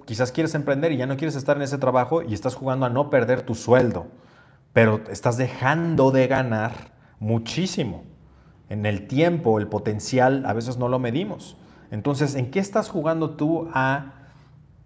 [0.06, 2.90] Quizás quieres emprender y ya no quieres estar en ese trabajo y estás jugando a
[2.90, 4.08] no perder tu sueldo,
[4.74, 6.95] pero estás dejando de ganar
[7.26, 8.04] muchísimo.
[8.70, 11.58] En el tiempo, el potencial, a veces no lo medimos.
[11.90, 14.14] Entonces, ¿en qué estás jugando tú a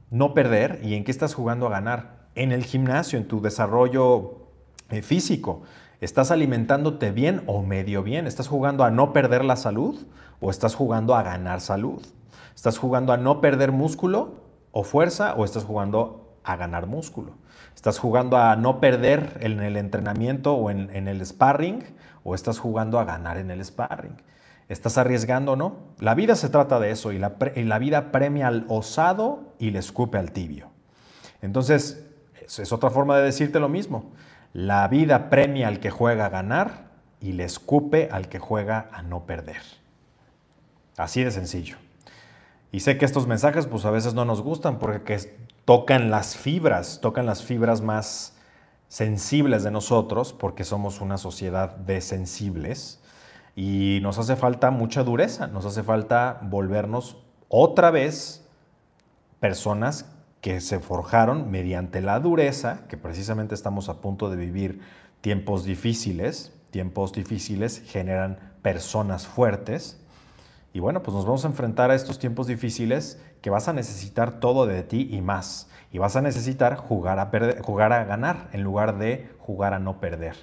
[0.09, 2.27] no perder y en qué estás jugando a ganar?
[2.35, 4.47] En el gimnasio, en tu desarrollo
[4.89, 5.63] eh, físico.
[5.99, 8.25] ¿Estás alimentándote bien o medio bien?
[8.25, 10.07] ¿Estás jugando a no perder la salud
[10.39, 12.01] o estás jugando a ganar salud?
[12.55, 14.35] ¿Estás jugando a no perder músculo
[14.71, 17.33] o fuerza o estás jugando a ganar músculo?
[17.75, 21.83] ¿Estás jugando a no perder en el entrenamiento o en, en el sparring
[22.23, 24.21] o estás jugando a ganar en el sparring.
[24.67, 25.77] ¿Estás arriesgando o no?
[25.99, 30.17] La vida se trata de eso y la, vida premia al osado y le escupe
[30.17, 30.69] al tibio.
[31.41, 32.05] Entonces,
[32.41, 34.11] es otra forma de decirte lo mismo.
[34.53, 39.01] La vida premia al que juega a ganar y le escupe al que juega a
[39.01, 39.61] no perder.
[40.97, 41.77] Así de sencillo.
[42.71, 45.17] Y sé que estos mensajes pues a veces no nos gustan porque
[45.65, 48.38] tocan las fibras, tocan las fibras más
[48.89, 52.99] sensibles de nosotros, porque somos una sociedad de sensibles,
[53.55, 58.45] y nos hace falta mucha dureza, nos hace falta volvernos otra vez
[59.39, 60.05] personas
[60.41, 64.81] que se forjaron mediante la dureza, que precisamente estamos a punto de vivir
[65.21, 69.99] tiempos difíciles, tiempos difíciles generan personas fuertes,
[70.73, 74.39] Y bueno, pues nos vamos a enfrentar a estos tiempos difíciles que vas a necesitar
[74.39, 75.69] todo de ti y más.
[75.91, 80.35] Y vas a necesitar jugar a, ganar en lugar de jugar a no perder.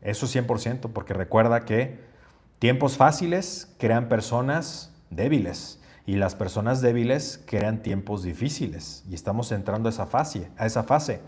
[0.00, 2.00] Eso 100%, porque recuerda que
[2.58, 9.04] tiempos fáciles crean personas débiles y las personas débiles crean tiempos difíciles.
[9.10, 11.20] Y estamos entrando a esa fase, a esa fase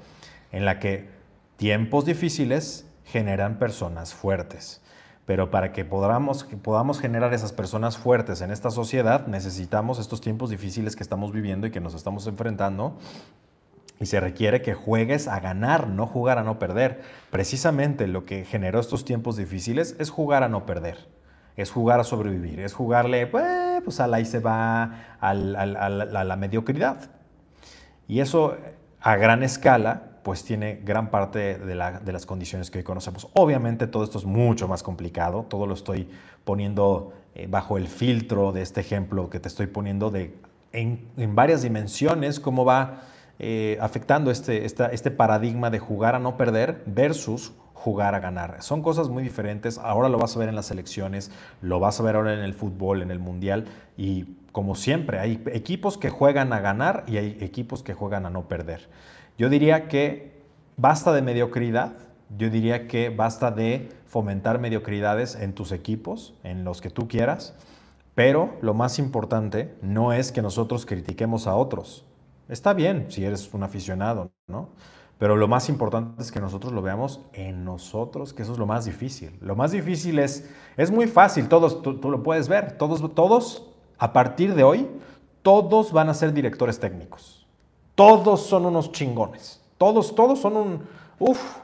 [0.53, 1.11] en la que
[1.57, 4.81] tiempos difíciles generan personas fuertes.
[5.29, 10.49] Pero para que podamos, podamos generar esas personas fuertes en esta sociedad, necesitamos estos tiempos
[10.49, 12.97] difíciles que estamos viviendo y que nos estamos enfrentando.
[14.01, 17.03] Y se requiere que juegues a ganar, no jugar a no perder.
[17.31, 21.09] Precisamente lo que generó estos tiempos difíciles es jugar a no perder.
[21.59, 27.11] Es jugar a sobrevivir, es jugarle, pues, pues ahí se va a la mediocridad.
[28.07, 28.57] Y eso
[29.03, 33.31] a gran escala pues tiene gran parte de, las condiciones que hoy conocemos.
[33.33, 36.07] Obviamente todo esto es mucho más complicado, todo lo estoy
[36.45, 40.35] poniendo eh, bajo el filtro de este ejemplo que te estoy poniendo de
[40.73, 43.05] en, varias dimensiones, cómo va
[43.39, 48.61] eh, afectando este, este paradigma de jugar a no perder versus jugar a ganar.
[48.61, 49.79] Son cosas muy diferentes.
[49.79, 51.31] Ahora lo vas a ver en las elecciones,
[51.63, 53.65] lo vas a ver ahora en el fútbol, en el mundial.
[53.97, 58.31] Y como siempre, hay equipos que juegan a ganar y hay equipos que juegan a
[58.31, 58.91] no perder.
[59.39, 60.33] Yo diría que
[60.77, 61.93] basta de mediocridad,
[62.37, 67.55] yo diría que basta de fomentar mediocridades en tus equipos, en los que tú quieras,
[68.17, 72.05] pero lo más importante no es que nosotros critiquemos a otros.
[72.49, 74.71] Está bien si eres un aficionado, ¿no?
[75.19, 78.67] Pero lo más importante es que nosotros lo veamos en nosotros, que eso es lo
[78.67, 79.39] más difícil.
[79.41, 83.71] Lo más difícil es, es muy fácil, todos, tú, tú lo puedes ver, todos, todos,
[83.99, 84.89] a partir de hoy,
[85.43, 87.38] todos van a ser directores técnicos
[87.99, 89.61] todos son unos chingones.
[89.77, 90.83] Todos, todos son un...
[91.19, 91.57] Uf.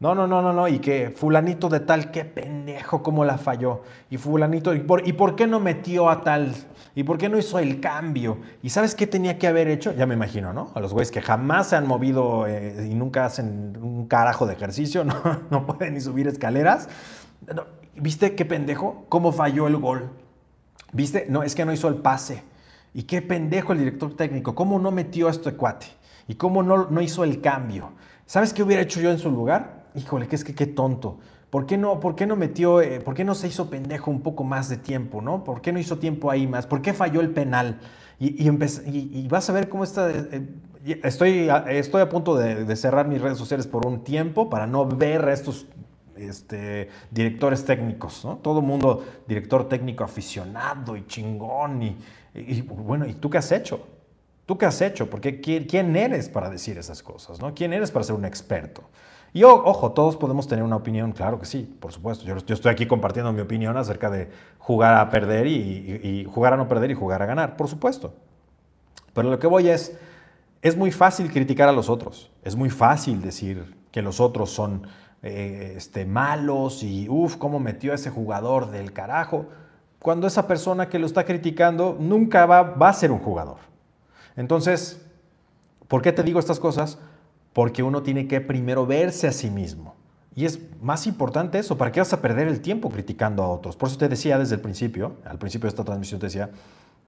[0.00, 0.66] No, no, no, no, no.
[0.66, 3.82] Y que fulanito de tal, qué pendejo, cómo la falló.
[4.10, 6.52] Y fulanito, ¿y por, ¿y por qué no metió a tal?
[6.96, 8.38] ¿Y por qué no hizo el cambio?
[8.60, 9.92] ¿Y sabes qué tenía que haber hecho?
[9.92, 10.72] Ya me imagino, ¿no?
[10.74, 14.54] A los güeyes que jamás se han movido eh, y nunca hacen un carajo de
[14.54, 15.14] ejercicio, no,
[15.48, 16.88] no pueden ni subir escaleras.
[17.94, 19.04] ¿Viste qué pendejo?
[19.08, 20.10] ¿Cómo falló el gol?
[20.92, 21.26] ¿Viste?
[21.28, 22.42] No, es que no hizo el pase.
[22.94, 25.86] Y qué pendejo el director técnico, cómo no metió a este cuate
[26.26, 27.92] y cómo no, no hizo el cambio.
[28.26, 29.86] ¿Sabes qué hubiera hecho yo en su lugar?
[29.94, 31.18] Híjole, que es que qué tonto.
[31.50, 34.20] ¿Por qué no, por qué no metió, eh, por qué no se hizo pendejo un
[34.20, 35.44] poco más de tiempo, no?
[35.44, 36.66] ¿Por qué no hizo tiempo ahí más?
[36.66, 37.80] ¿Por qué falló el penal?
[38.20, 40.10] Y, y, vas a ver cómo está.
[40.10, 40.46] Eh,
[41.02, 45.26] estoy, estoy a punto de, cerrar mis redes sociales por un tiempo para no ver
[45.26, 45.66] a estos
[46.16, 48.36] este, directores técnicos, ¿no?
[48.36, 51.96] Todo mundo, director técnico aficionado y chingón y,
[52.34, 53.86] y, bueno, ¿y tú qué has hecho?
[54.46, 55.10] ¿Tú qué has hecho?
[55.10, 57.40] Porque ¿quién eres para decir esas cosas?
[57.40, 57.54] ¿no?
[57.54, 58.84] ¿Quién eres para ser un experto?
[59.32, 62.24] Y ojo, todos podemos tener una opinión, claro que sí, por supuesto.
[62.24, 66.66] Yo, estoy aquí compartiendo mi opinión acerca de jugar a perder y, jugar a no
[66.66, 68.14] perder y jugar a ganar, por supuesto.
[69.12, 69.98] Pero lo que voy es,
[70.62, 74.86] es muy fácil criticar a los otros, es muy fácil decir que los otros son
[75.22, 79.46] eh, este, malos y uff, cómo metió ese jugador del carajo
[79.98, 83.58] cuando esa persona que lo está criticando nunca va, a ser un jugador.
[84.36, 85.04] Entonces,
[85.88, 86.98] ¿por qué te digo estas cosas?
[87.52, 89.94] Porque uno tiene que primero verse a sí mismo.
[90.36, 93.74] Y es más importante eso, ¿para qué vas a perder el tiempo criticando a otros?
[93.74, 96.50] Por eso te decía desde el principio, al principio de esta transmisión te decía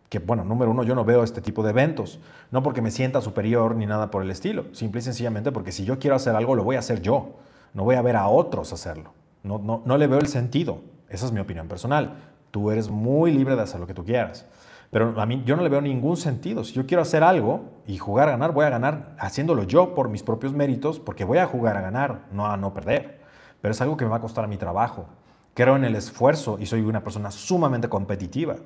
[0.08, 2.18] que, bueno, número uno, yo no veo este tipo de eventos,
[2.50, 5.84] no porque me sienta superior ni nada por el estilo, simple y sencillamente porque si
[5.84, 7.36] yo quiero hacer algo, lo voy a hacer yo,
[7.72, 9.12] no voy a ver a otros hacerlo,
[9.44, 12.16] no, no, no le veo el sentido, esa es mi opinión personal.
[12.50, 14.46] Tú eres muy libre de hacer lo que tú quieras.
[14.90, 16.64] Pero a mí yo no le veo ningún sentido.
[16.64, 20.08] Si yo quiero hacer algo y jugar a ganar, voy a ganar haciéndolo yo por
[20.08, 23.20] mis propios méritos, porque voy a jugar a ganar, no a no perder.
[23.60, 25.06] Pero es algo que me va a costar a mi trabajo.
[25.54, 28.56] Creo en el esfuerzo y soy una persona sumamente competitiva.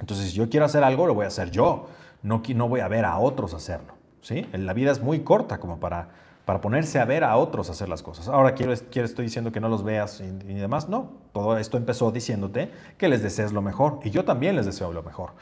[0.00, 1.88] Entonces, si yo quiero hacer algo, lo voy a hacer yo.
[2.22, 3.94] No, no voy a ver a otros hacerlo.
[4.20, 4.46] ¿sí?
[4.52, 6.08] La vida es muy corta como para
[6.46, 8.28] para ponerse a ver a otros hacer las cosas.
[8.28, 10.88] Ahora quiero, quiero estoy diciendo que no los veas y, demás.
[10.88, 14.92] No, todo esto empezó diciéndote que les desees lo mejor y yo también les deseo
[14.92, 15.32] lo mejor.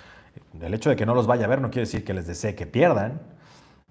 [0.59, 2.55] El hecho de que no los vaya a ver no quiere decir que les desee
[2.55, 3.21] que pierdan,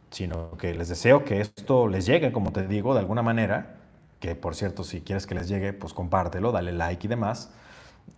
[0.09, 3.75] sino que les deseo que esto les llegue, como te digo, de alguna manera,
[4.19, 7.51] que por cierto, si quieres que les llegue, pues compártelo, dale like y demás,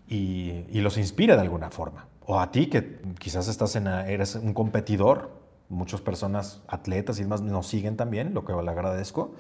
[0.07, 2.07] y, y los inspire de alguna forma.
[2.25, 7.41] O a ti que quizás estás en, eres un competidor, muchas personas, atletas y demás,
[7.41, 9.33] nos siguen también, lo que le agradezco.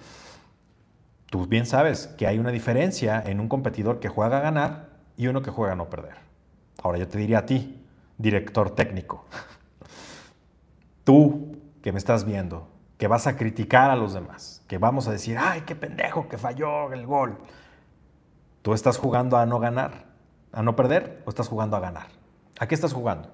[1.27, 5.27] Tú bien sabes que hay una diferencia en un competidor que juega a ganar y
[5.27, 6.15] uno que juega a no perder.
[6.81, 7.81] Ahora yo te diría a ti,
[8.17, 9.25] director técnico,
[11.03, 15.11] tú que me estás viendo, que vas a criticar a los demás, que vamos a
[15.11, 17.37] decir, ay, qué pendejo que falló el gol.
[18.61, 20.05] ¿Tú estás jugando a no ganar,
[20.51, 22.07] a no perder o estás jugando a ganar?
[22.59, 23.29] ¿A qué estás jugando?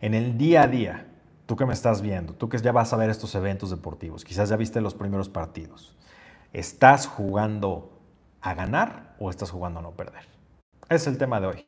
[0.00, 1.06] En el día a día,
[1.50, 4.50] tú que me estás viendo, tú que ya vas a ver estos eventos deportivos, quizás
[4.50, 5.96] ya viste los primeros partidos,
[6.52, 7.90] ¿estás jugando
[8.40, 10.28] a ganar o estás jugando a no perder?
[10.88, 11.66] Es el tema de hoy.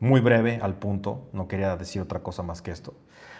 [0.00, 2.92] Muy breve, al punto, no quería decir otra cosa más que esto.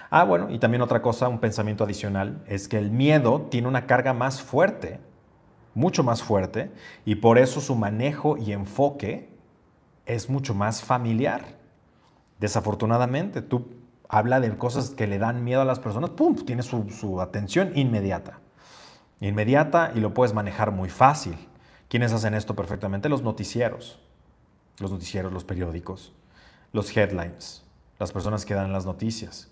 [0.08, 3.86] Ah, bueno, y también otra cosa, un pensamiento adicional, es que el miedo tiene una
[3.86, 4.98] carga más fuerte,
[5.74, 6.72] mucho más fuerte,
[7.04, 9.28] y por eso su manejo y enfoque
[10.06, 11.58] es mucho más familiar.
[12.38, 13.79] Desafortunadamente, tú
[14.10, 16.34] habla de cosas que le dan miedo a las personas, ¡pum!
[16.34, 18.40] Tiene su, atención inmediata.
[19.20, 21.36] Inmediata y lo puedes manejar muy fácil.
[21.88, 23.08] ¿Quiénes hacen esto perfectamente?
[23.08, 24.00] Los noticieros.
[24.80, 26.12] Los noticieros, los periódicos,
[26.72, 27.62] los headlines,
[27.98, 29.48] las personas que dan las noticias.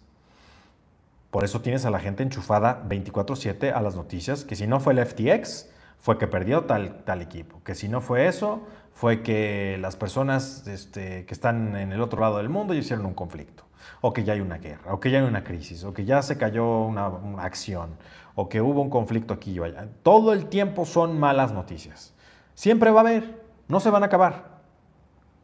[1.31, 4.95] Por eso tienes a la gente enchufada 24/7 a las noticias, que si no fue
[4.95, 5.69] el FTX,
[5.99, 10.67] fue que perdió tal, tal equipo, que si no fue eso, fue que las personas
[10.67, 13.65] este, que están en el otro lado del mundo hicieron un conflicto,
[14.01, 16.23] o que ya hay una guerra, o que ya hay una crisis, o que ya
[16.23, 17.07] se cayó una,
[17.39, 17.97] acción,
[18.35, 19.89] o que hubo un conflicto aquí o allá.
[20.03, 22.15] Todo el tiempo son malas noticias.
[22.55, 24.59] Siempre va a haber, no se van a acabar.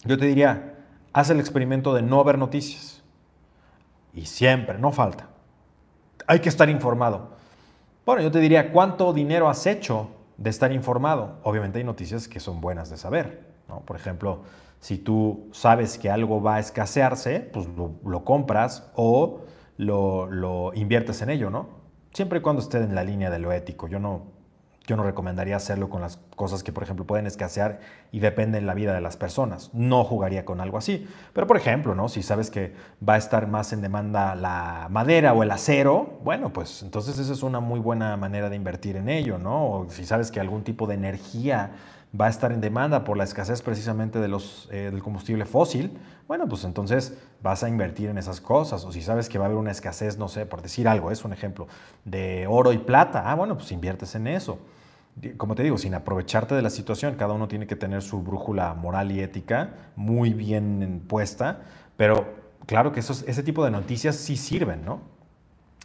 [0.04, 0.74] Yo te diría,
[1.12, 3.02] haz el experimento de no ver noticias.
[4.12, 5.28] Y siempre, no falta
[6.26, 7.30] hay que estar informado.
[8.06, 11.38] Bueno, yo te diría, ¿cuánto dinero has hecho de estar informado?
[11.42, 13.53] Obviamente hay noticias que son buenas de saber.
[13.84, 14.42] Por ejemplo,
[14.80, 19.40] si tú sabes que algo va a escasearse, pues lo, compras o
[19.76, 21.68] lo, lo, inviertes en ello, ¿no?
[22.12, 23.88] Siempre y cuando esté en la línea de lo ético.
[23.88, 24.34] Yo no,
[24.86, 27.80] yo no recomendaría hacerlo con las cosas que, por ejemplo, pueden escasear
[28.12, 29.70] y dependen de la vida de las personas.
[29.72, 31.08] No jugaría con algo así.
[31.32, 32.10] Pero, por ejemplo, ¿no?
[32.10, 32.74] si sabes que
[33.06, 37.32] va a estar más en demanda la madera o el acero, bueno, pues entonces esa
[37.32, 39.70] es una muy buena manera de invertir en ello, ¿no?
[39.70, 41.72] O si sabes que algún tipo de energía
[42.18, 45.98] va a estar en demanda por la escasez precisamente de los, eh, del combustible fósil,
[46.28, 48.84] bueno, pues entonces vas a invertir en esas cosas.
[48.84, 51.24] O si sabes que va a haber una escasez, no sé, por decir algo, es
[51.24, 51.66] un ejemplo,
[52.04, 54.58] de oro y plata, ah, bueno, pues inviertes en eso
[55.36, 58.74] como te digo, sin aprovecharte de la situación, cada uno tiene que tener su brújula
[58.74, 61.60] moral y ética muy bien puesta,
[61.96, 62.34] pero
[62.66, 65.02] claro que esos, ese tipo de noticias sí sirven, ¿no?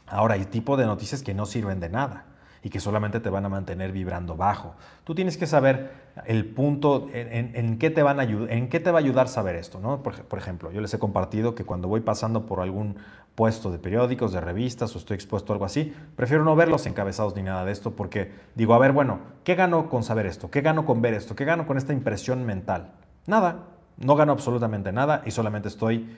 [0.08, 2.26] Ahora, hay tipo de noticias que no sirven de nada
[2.64, 4.76] y que solamente te van a mantener vibrando bajo.
[5.04, 5.92] Tú tienes que saber
[6.26, 9.80] el punto, en, qué, te van a en qué te va a ayudar saber esto.
[9.80, 10.04] ¿no?
[10.04, 12.98] Por, ejemplo, yo les he compartido que cuando voy pasando por algún
[13.36, 16.86] puesto de periódicos, de revistas o estoy expuesto a algo así, prefiero no ver los
[16.86, 20.52] encabezados ni nada de esto porque digo, a ver, bueno, ¿qué gano con saber esto?
[20.52, 21.36] ¿Qué gano con ver esto?
[21.36, 22.92] ¿Qué gano con esta impresión mental?
[23.28, 23.64] Nada,
[23.98, 26.18] no gano absolutamente nada y solamente estoy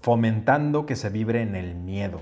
[0.00, 2.20] fomentando que se vibre en el miedo.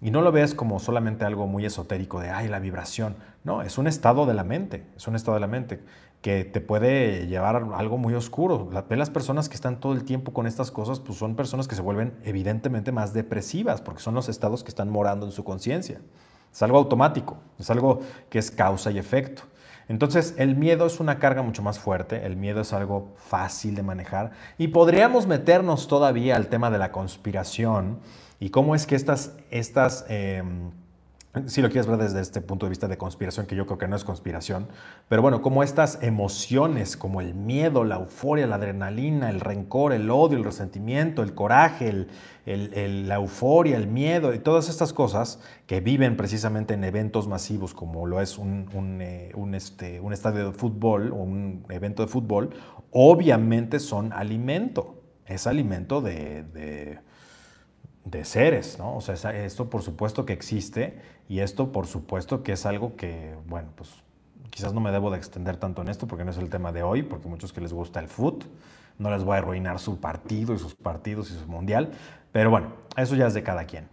[0.00, 3.16] Y no lo ves como solamente algo muy esotérico de, ay, la vibración.
[3.42, 5.80] No, es un estado de la mente, es un estado de la mente
[6.22, 8.68] que te puede llevar a algo muy oscuro.
[8.72, 11.82] Las personas que están todo el tiempo con estas cosas, pues son personas que se
[11.82, 16.00] vuelven evidentemente más depresivas, porque son los estados que están morando en su conciencia.
[16.52, 19.42] Es algo automático, es algo que es causa y efecto.
[19.88, 23.82] Entonces, el miedo es una carga mucho más fuerte, el miedo es algo fácil de
[23.82, 27.98] manejar y podríamos meternos todavía al tema de la conspiración
[28.38, 30.70] y cómo es que estas, estas em,
[31.46, 33.86] si lo quieres ver desde este punto de vista de conspiración, que yo creo que
[33.86, 34.66] no es conspiración,
[35.08, 40.10] pero bueno, como estas emociones, como el miedo, la euforia, la adrenalina, el rencor, el
[40.10, 42.06] odio, el resentimiento, el coraje,
[42.46, 48.06] la euforia, el miedo y todas estas cosas que viven precisamente en eventos masivos como
[48.06, 48.66] lo es un,
[49.02, 52.50] eh, este, un estadio de fútbol o un evento de fútbol,
[52.90, 56.98] obviamente son alimento, es alimento de
[58.10, 58.96] de seres, ¿no?
[58.96, 59.14] O sea,
[59.44, 63.90] esto por supuesto que existe y esto por supuesto que es algo que, bueno, pues
[64.50, 66.82] quizás no me debo de extender tanto en esto porque no es el tema de
[66.82, 68.44] hoy, porque muchos que les gusta el foot,
[68.98, 71.92] no les voy a arruinar su partido y sus partidos y su mundial,
[72.32, 73.88] pero bueno, eso ya es de cada quien.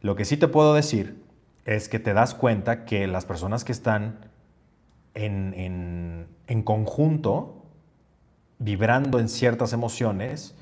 [0.00, 1.22] Lo que sí te puedo decir
[1.64, 4.30] es que te das cuenta que las personas que están
[5.14, 7.64] en, en, en conjunto,
[8.58, 10.56] vibrando en ciertas emociones,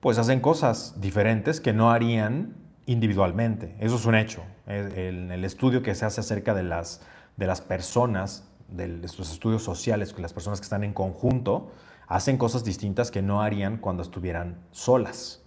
[0.00, 2.56] pues hacen cosas diferentes que no harían
[2.86, 3.76] individualmente.
[3.80, 4.42] Eso es un hecho.
[4.66, 7.02] El estudio que se hace acerca de las,
[7.36, 11.72] de las personas, de estos estudios sociales, las personas que están en conjunto,
[12.08, 15.42] hacen cosas distintas que no harían cuando estuvieran solas.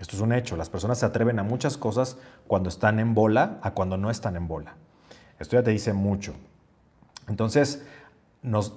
[0.00, 0.56] Esto es un hecho.
[0.56, 2.16] Las personas se atreven a muchas cosas
[2.46, 4.76] cuando están en bola a cuando no están en bola.
[5.38, 6.34] Esto ya te dice mucho.
[7.28, 7.84] Entonces,
[8.42, 8.74] nos,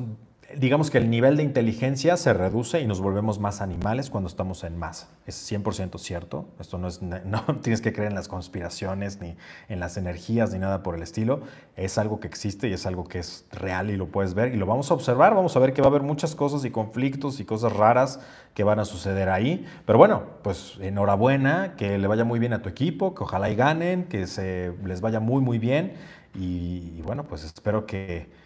[0.58, 4.64] digamos que el nivel de inteligencia se reduce y nos volvemos más animales cuando estamos
[4.64, 5.08] en masa.
[5.26, 6.45] Es 100% cierto.
[6.60, 9.36] Esto no es, no tienes que creer en las conspiraciones ni
[9.70, 11.41] en las energías ni nada por el estilo.
[11.76, 14.58] Es algo que existe y es algo que es real y lo puedes ver y
[14.58, 15.36] lo vamos a observar.
[15.36, 18.20] Vamos a ver que va a haber muchas cosas y conflictos y cosas raras
[18.54, 19.66] que van a suceder ahí.
[19.86, 23.56] Pero bueno, pues enhorabuena, que le vaya muy bien a tu equipo, que ojalá y
[23.56, 25.93] ganen, que se les vaya muy, muy bien.
[26.36, 28.42] y bueno, pues espero que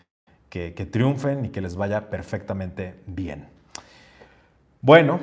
[0.50, 3.48] que, triunfen y que les vaya perfectamente bien.
[4.82, 5.20] Bueno,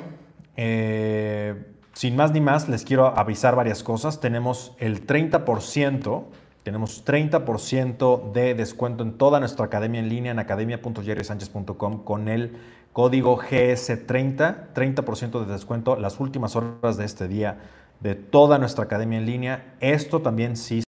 [0.55, 1.55] eh,
[1.93, 4.19] sin más ni más, les quiero avisar varias cosas.
[4.19, 6.23] Tenemos el 30%,
[6.63, 12.57] tenemos 30% de descuento en toda nuestra academia en línea en academia.jerrysanchez.com con el
[12.93, 17.57] código GS30, 30% de descuento las últimas horas de este día
[17.99, 19.75] de toda nuestra academia en línea.
[19.79, 20.84] Esto también sí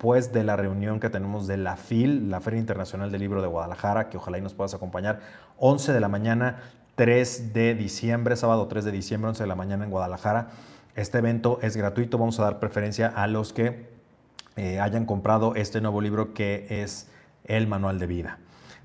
[0.00, 3.48] después de la reunión que tenemos de la FIL, la Feria Internacional del Libro de
[3.48, 5.20] Guadalajara, que ojalá y nos puedas acompañar,
[5.58, 6.62] 11 de la mañana,
[6.94, 10.48] 3 de diciembre, sábado 3 de diciembre, 11 de la mañana en Guadalajara.
[10.96, 13.90] Este evento es gratuito, vamos a dar preferencia a los que
[14.56, 17.10] eh, hayan comprado este nuevo libro que es
[17.44, 18.38] El Manual de Vida.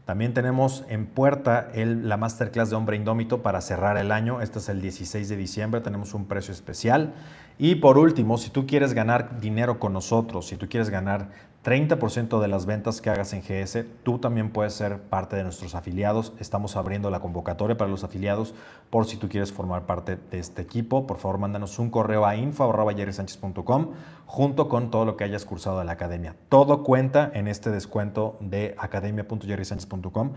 [0.05, 4.39] También tenemos en puerta el, la masterclass de Hombre Indómito para cerrar el año.
[4.39, 7.13] Este es el 16 de diciembre, tenemos un precio especial.
[7.57, 11.29] Y por último, si tú quieres ganar dinero con nosotros, si tú quieres ganar
[11.65, 15.73] 30% de las ventas que hagas en GS, tú también puedes ser parte de nuestros
[15.73, 16.31] afiliados.
[16.39, 18.53] Estamos abriendo la convocatoria para los afiliados
[18.91, 21.07] por si tú quieres formar parte de este equipo.
[21.07, 23.93] Por favor, mándanos un correo a info.jerrysanchez.com
[24.27, 26.35] junto con todo lo que hayas cursado en la academia.
[26.49, 30.33] Todo cuenta en este descuento de academia.jerrysanchez.com.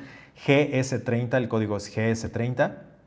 [0.47, 2.98] GS30, el código es GS30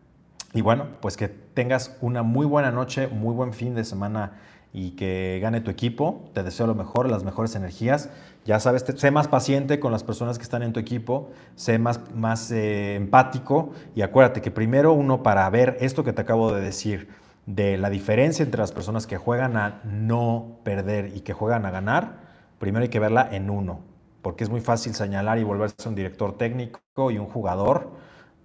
[0.54, 4.34] y bueno, pues que tengas una muy buena noche, muy buen fin de semana
[4.74, 6.30] y que gane tu equipo.
[6.34, 8.10] Te deseo lo mejor, las mejores energías.
[8.45, 12.02] Ya sabes, sé más paciente con las personas que están en tu equipo, sé más,
[12.14, 16.62] más eh, empático y acuérdate que primero uno para ver esto que te acabo de
[16.62, 17.08] decir,
[17.45, 21.72] de la diferencia entre las personas que juegan a no perder y que juegan a
[21.72, 22.20] ganar,
[22.60, 23.82] primero hay que verla en uno,
[24.22, 27.89] porque es muy fácil señalar y volverse un director técnico y un jugador,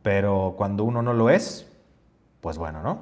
[0.02, 1.70] pero cuando uno no lo es,
[2.46, 3.00] pues bueno, ¿no?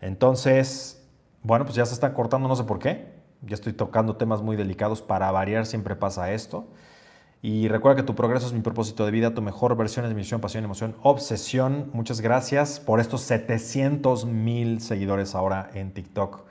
[0.00, 1.06] Entonces,
[1.42, 3.12] bueno, pues ya se están cortando, no sé por qué.
[3.42, 5.02] Ya estoy tocando temas muy delicados.
[5.02, 6.66] Para variar siempre pasa esto.
[7.42, 10.16] Y recuerda que tu progreso es mi propósito de vida, tu mejor versión es mi
[10.16, 11.90] misión, pasión, emoción, obsesión.
[11.92, 16.44] Muchas gracias por estos 700 mil seguidores ahora en TikTok.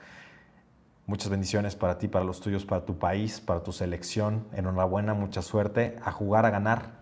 [1.06, 4.46] Muchas bendiciones para ti, para los tuyos, para tu país, para tu selección.
[4.52, 5.96] Enhorabuena, mucha suerte.
[6.04, 6.92] A jugar a ganar,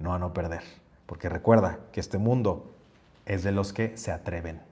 [0.00, 0.64] no a no perder.
[1.06, 2.72] Porque recuerda que este mundo
[3.26, 4.62] es de los que se atreven.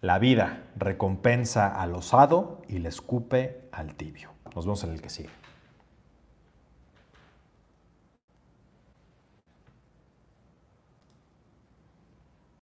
[0.00, 4.30] La vida recompensa al osado y le escupe al tibio.
[4.54, 5.30] Nos vemos en el que sigue.